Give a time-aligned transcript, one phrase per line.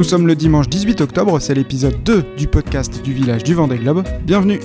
[0.00, 3.76] Nous sommes le dimanche 18 octobre, c'est l'épisode 2 du podcast du village du Vendée
[3.76, 4.02] Globe.
[4.24, 4.58] Bienvenue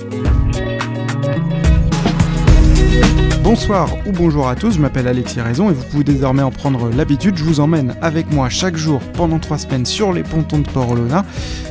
[3.44, 6.88] Bonsoir ou bonjour à tous, je m'appelle Alexis Raison et vous pouvez désormais en prendre
[6.88, 7.36] l'habitude.
[7.36, 11.26] Je vous emmène avec moi chaque jour pendant 3 semaines sur les pontons de Port-Olona.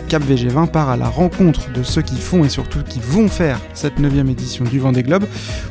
[0.09, 3.59] Cap VG20 part à la rencontre de ceux qui font et surtout qui vont faire
[3.73, 5.25] cette 9 édition du Vendée Globe.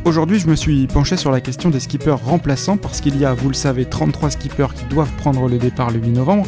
[0.04, 3.34] Aujourd'hui, je me suis penché sur la question des skippers remplaçants parce qu'il y a,
[3.34, 6.44] vous le savez, 33 skippers qui doivent prendre le départ le 8 novembre.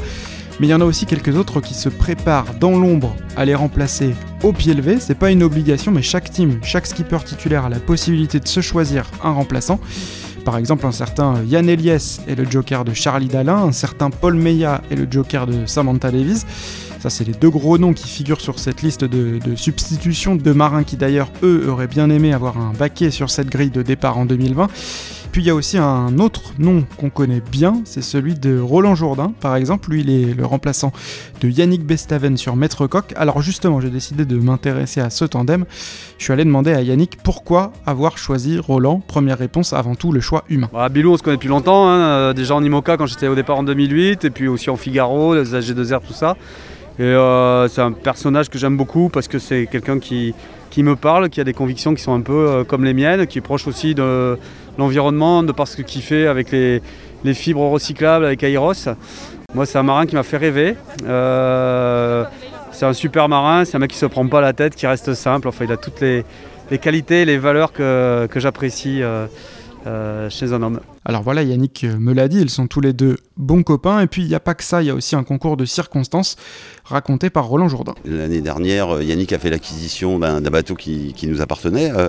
[0.59, 3.55] Mais il y en a aussi quelques autres qui se préparent dans l'ombre à les
[3.55, 4.99] remplacer au pied levé.
[5.01, 8.61] C'est pas une obligation, mais chaque team, chaque skipper titulaire a la possibilité de se
[8.61, 9.79] choisir un remplaçant.
[10.47, 14.35] Par exemple, un certain Yann Eliès est le joker de Charlie Dalin, un certain Paul
[14.35, 16.47] Meya est le joker de Samantha Davis.
[17.01, 20.53] Ça, c'est les deux gros noms qui figurent sur cette liste de, de substitutions de
[20.53, 24.17] marins qui, d'ailleurs, eux, auraient bien aimé avoir un baquet sur cette grille de départ
[24.19, 24.69] en 2020
[25.37, 28.95] puis il y a aussi un autre nom qu'on connaît bien, c'est celui de Roland
[28.95, 29.91] Jourdain, par exemple.
[29.91, 30.95] Lui, il est le remplaçant
[31.43, 33.13] de Yannick Bestaven sur Maître Coq.
[33.17, 35.67] Alors justement, j'ai décidé de m'intéresser à ce tandem.
[36.17, 39.03] Je suis allé demander à Yannick pourquoi avoir choisi Roland.
[39.07, 40.71] Première réponse, avant tout, le choix humain.
[40.73, 43.35] Bah, Bilou, on se connaît depuis longtemps, hein, euh, déjà en IMOCA quand j'étais au
[43.35, 46.39] départ en 2008, et puis aussi en Figaro, les AG2R, tout ça.
[47.01, 50.35] Euh, c'est un personnage que j'aime beaucoup parce que c'est quelqu'un qui,
[50.71, 53.27] qui me parle, qui a des convictions qui sont un peu euh, comme les miennes,
[53.27, 54.39] qui est proche aussi de
[54.79, 56.81] l'environnement, de par ce qu'il fait avec les,
[57.35, 58.89] fibres recyclables, avec Aeros.
[59.55, 60.77] Moi, c'est un marin qui m'a fait rêver.
[61.07, 62.25] Euh,
[62.73, 65.15] c'est un super marin, c'est un mec qui se prend pas la tête, qui reste
[65.15, 65.49] simple.
[65.49, 66.25] Enfin, il a toutes les,
[66.79, 69.03] qualités, les valeurs que, j'apprécie
[69.87, 70.81] euh, chez un homme.
[71.05, 74.01] Alors voilà, Yannick me l'a dit, ils sont tous les deux bons copains.
[74.01, 75.65] Et puis il n'y a pas que ça, il y a aussi un concours de
[75.65, 76.37] circonstances
[76.85, 77.95] raconté par Roland Jourdain.
[78.05, 82.09] L'année dernière, Yannick a fait l'acquisition d'un bateau qui, nous appartenait, euh,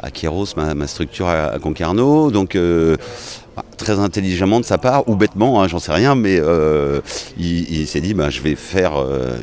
[0.00, 2.30] à Kéros, ma, structure à, Concarneau.
[2.30, 2.96] Donc euh,
[3.56, 7.00] bah, très intelligemment de sa part, ou bêtement, hein, j'en sais rien, mais euh,
[7.38, 8.94] il, s'est dit bah, je vais faire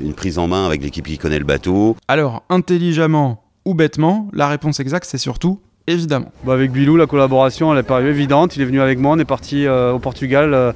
[0.02, 1.95] une prise en main avec l'équipe qui connaît le bateau.
[2.08, 5.59] Alors, intelligemment ou bêtement, la réponse exacte c'est surtout
[5.94, 6.32] évidemment.
[6.44, 8.55] Bah avec Bilou, la collaboration, elle est paru évidente.
[8.55, 10.54] Il est venu avec moi, on est parti euh, au Portugal.
[10.54, 10.72] Euh,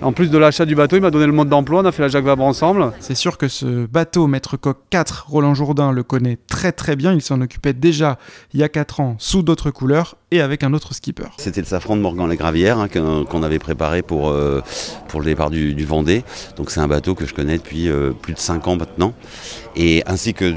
[0.00, 2.02] en plus de l'achat du bateau, il m'a donné le mode d'emploi, on a fait
[2.02, 2.92] la Jacques Vabre ensemble.
[3.00, 7.12] C'est sûr que ce bateau Maître Coq 4, Roland Jourdain le connaît très très bien.
[7.12, 8.16] Il s'en occupait déjà
[8.54, 11.24] il y a 4 ans sous d'autres couleurs et avec un autre skipper.
[11.38, 14.62] C'était le safran de Morgan les Gravières hein, qu'on avait préparé pour, euh,
[15.08, 16.22] pour le départ du, Vendée.
[16.56, 17.88] Donc c'est un bateau que je connais depuis
[18.22, 19.14] plus de 5 ans maintenant.
[19.74, 20.54] Et ainsi que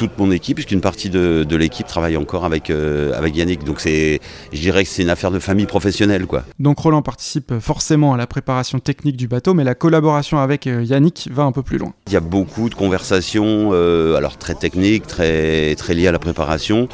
[0.00, 3.64] toute mon équipe, puisqu'une partie de, l'équipe travaille encore avec, euh, avec Yannick.
[3.64, 4.18] Donc c'est,
[4.50, 6.24] je dirais que c'est une affaire de famille professionnelle.
[6.26, 6.42] Quoi.
[6.58, 10.82] Donc Roland participe forcément à la préparation technique du bateau, mais la collaboration avec euh,
[10.82, 11.92] Yannick va un peu plus loin.
[12.06, 16.18] Il y a beaucoup de conversations, euh, alors très techniques, très, très liées à la
[16.18, 16.88] préparation,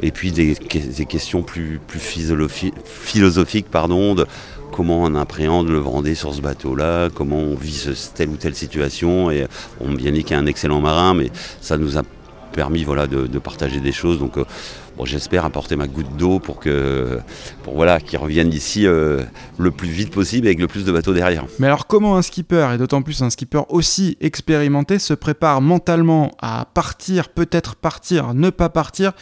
[0.00, 4.24] et puis des, questions plus, plus philosophiques, pardon, de
[4.70, 9.32] comment on appréhende le Vendée sur ce bateau-là, comment on vit telle ou telle situation.
[9.32, 9.48] Et
[9.80, 12.02] on, Yannick est un excellent marin, mais ça nous a
[12.52, 14.18] permis voilà, de, partager des choses.
[14.18, 14.44] Donc euh,
[14.96, 17.18] bon, j'espère apporter ma goutte d'eau pour que
[17.62, 19.22] pour voilà, qu'ils reviennent ici euh,
[19.58, 21.44] le plus vite possible avec le plus de bateaux derrière.
[21.58, 26.32] Mais alors comment un skipper, et d'autant plus un skipper aussi expérimenté, se prépare mentalement
[26.40, 29.12] à partir, peut-être partir, ne pas partir?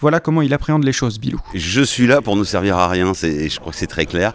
[0.00, 1.40] Voilà comment il appréhende les choses, Bilou.
[1.54, 4.32] Je suis là pour ne servir à rien, je crois que c'est très clair.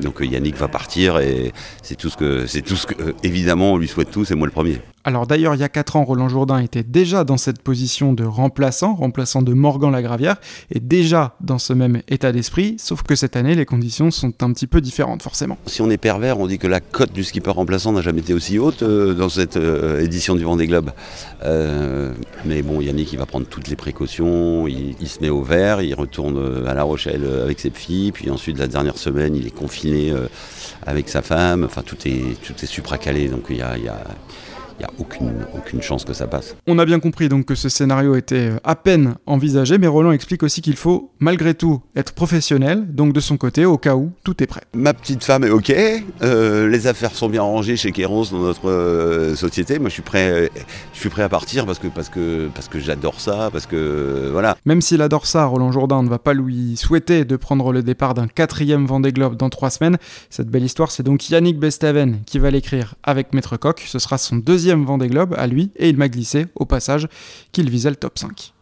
[0.00, 3.72] Donc euh, Yannick va partir et c'est tout ce que, c'est tout ce que, évidemment,
[3.72, 4.80] on lui souhaite tous, et moi le premier.
[5.06, 8.24] Alors d'ailleurs, il y a 4 ans, Roland Jourdain était déjà dans cette position de
[8.24, 10.33] remplaçant, remplaçant de Morgan Lagravière,
[10.70, 14.52] et déjà dans ce même état d'esprit, sauf que cette année, les conditions sont un
[14.52, 15.58] petit peu différentes, forcément.
[15.66, 18.34] Si on est pervers, on dit que la cote du skipper remplaçant n'a jamais été
[18.34, 20.90] aussi haute euh, dans cette euh, édition du Vendée Globe.
[21.44, 22.12] Euh,
[22.44, 25.94] mais bon, Yannick, il va prendre toutes les précautions, il, se met au vert, il
[25.94, 30.12] retourne à La Rochelle avec ses filles, puis ensuite, la dernière semaine, il est confiné
[30.86, 33.76] avec sa femme, enfin, tout est, tout est supracalé, donc il y a
[34.78, 36.56] il n'y a aucune, aucune chance que ça passe.
[36.66, 40.12] On a bien compris donc que ce scénario était euh, à peine envisagé, mais Roland
[40.12, 44.12] explique aussi qu'il faut malgré tout être professionnel, donc de son côté, au cas où
[44.24, 44.62] tout est prêt.
[44.74, 45.72] Ma petite femme est ok,
[46.22, 49.78] euh, les affaires sont bien rangées chez Kéros dans notre euh, société.
[49.78, 50.50] Moi je suis prêt,
[50.92, 54.30] je suis prêt à partir parce que, parce que, parce que j'adore ça, parce que
[54.32, 54.56] voilà.
[54.64, 58.14] Même s'il adore ça, Roland Jourdain ne va pas lui souhaiter de prendre le départ
[58.14, 59.98] d'un quatrième Vendée Globe dans trois semaines.
[60.30, 63.82] Cette belle histoire, c'est donc Yannick Bestaven qui va l'écrire avec Maître Coq.
[63.86, 67.06] Ce sera son deuxième deuxième Vendée Globe à lui et il m'a glissé au passage
[67.52, 68.54] qu'il visait le top 5.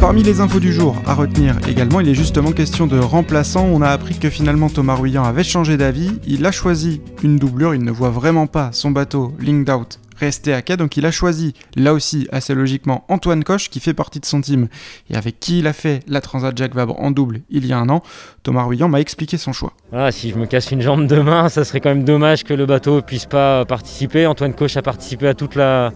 [0.00, 3.64] Parmi les infos du jour à retenir également, il est justement question de remplaçant.
[3.64, 6.18] On a appris que finalement Thomas Ruyant avait changé d'avis.
[6.26, 7.76] Il a choisi une doublure.
[7.76, 11.10] Il ne voit vraiment pas son bateau linked out rester à quai, donc il a
[11.10, 14.68] choisi, là aussi assez logiquement, Antoine Coche qui fait partie de son team
[15.10, 17.78] et avec qui il a fait la Transat Jacques Vabre en double il y a
[17.78, 18.02] un an.
[18.42, 19.72] Thomas Ruyant m'a expliqué son choix.
[19.90, 22.66] Voilà, si je me casse une jambe demain, ça serait quand même dommage que le
[22.66, 24.26] bateau puisse pas participer.
[24.26, 25.92] Antoine Coche a participé à toute à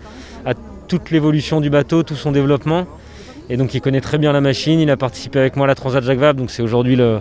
[0.89, 2.87] toute l'évolution du bateau, tout son développement.
[3.49, 5.75] Et donc il connaît très bien la machine, il a participé avec moi à la
[5.75, 7.21] Transat Jacques Vabre, donc c'est aujourd'hui le,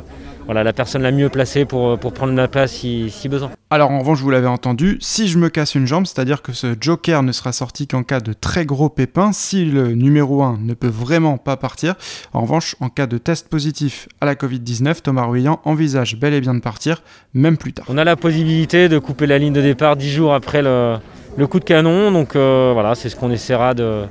[0.49, 3.51] voilà, la personne la mieux placée pour, pour prendre la place si, si besoin.
[3.69, 6.75] Alors en revanche, vous l'avez entendu, si je me casse une jambe, c'est-à-dire que ce
[6.81, 10.73] joker ne sera sorti qu'en cas de très gros pépins, si le numéro 1 ne
[10.73, 11.93] peut vraiment pas partir.
[12.33, 16.41] En revanche, en cas de test positif à la Covid-19, Thomas Ruyant envisage bel et
[16.41, 17.03] bien de partir,
[17.35, 17.85] même plus tard.
[17.87, 20.95] On a la possibilité de couper la ligne de départ 10 jours après le,
[21.37, 24.05] le coup de canon, donc euh, voilà, c'est ce qu'on essaiera de,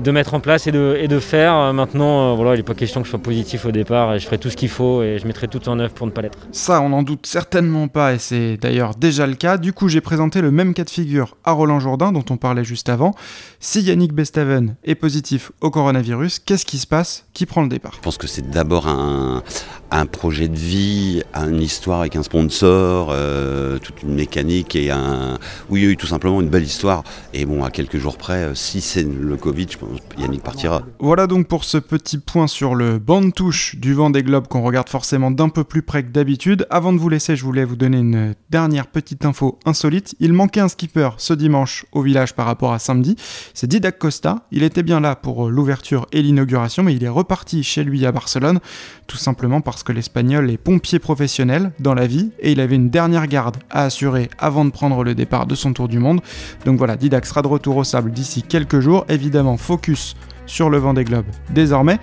[0.00, 1.54] de mettre en place et de, et de faire.
[1.54, 4.18] Euh, Maintenant, euh, voilà, il n'est pas question que je sois positif au départ et
[4.18, 6.20] je ferai tout ce qu'il faut et je mettrai tout en œuvre pour ne pas
[6.20, 6.38] l'être.
[6.52, 9.56] Ça, on n'en doute certainement pas et c'est d'ailleurs déjà le cas.
[9.56, 12.64] Du coup, j'ai présenté le même cas de figure à Roland Jourdain dont on parlait
[12.64, 13.14] juste avant.
[13.60, 17.24] Si Yannick Bestaven est positif au coronavirus, qu'est-ce qui se passe?
[17.32, 17.92] Qui prend le départ?
[17.96, 19.42] Je pense que c'est d'abord un,
[19.90, 25.38] un projet de vie, une histoire avec un sponsor, euh, toute une mécanique et un.
[25.70, 27.02] Oui, oui, tout simplement une belle histoire.
[27.32, 30.82] Et bon, à quelques jours près, si c'est le Covid, je pense Yannick partira.
[30.98, 34.48] Voilà donc pour ce petit point sur le banc de touche du vent des globes
[34.48, 36.66] qu'on regarde forcément d'un peu plus près que d'habitude.
[36.70, 40.14] Avant de vous laisser, je voulais vous donner une dernière petite info insolite.
[40.20, 43.16] Il manquait un skipper ce dimanche au village par rapport à samedi.
[43.54, 44.46] C'est Didac Costa.
[44.50, 48.12] Il était bien là pour l'ouverture et l'inauguration, mais il est reparti chez lui à
[48.12, 48.60] Barcelone,
[49.06, 52.90] tout simplement parce que l'Espagnol est pompier professionnel dans la vie et il avait une
[52.90, 56.20] dernière garde à assurer avant de prendre le départ de son tour du monde.
[56.64, 59.04] Donc voilà, Didac sera de retour au sable d'ici quelques jours.
[59.08, 59.56] Évidemment,
[60.46, 61.98] sur le vent des globes désormais.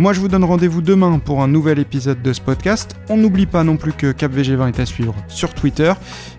[0.00, 2.96] Moi, je vous donne rendez-vous demain pour un nouvel épisode de ce podcast.
[3.10, 5.92] On n'oublie pas non plus que Cap VG20 est à suivre sur Twitter.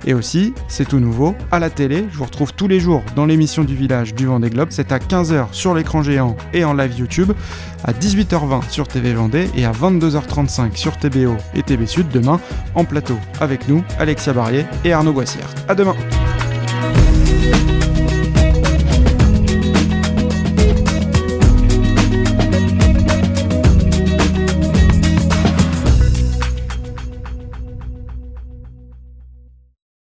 [0.08, 2.06] Et aussi, c'est tout nouveau, à la télé.
[2.12, 4.70] Je vous retrouve tous les jours dans l'émission du village du Vendée Globe.
[4.72, 7.34] C'est à 15h sur l'écran géant et en live YouTube,
[7.84, 12.42] à 18h20 sur TV Vendée et à 22h35 sur TBO et TB Sud demain
[12.74, 15.54] en plateau avec nous, Alexia Barrier et Arnaud Boissière.
[15.68, 15.94] À demain!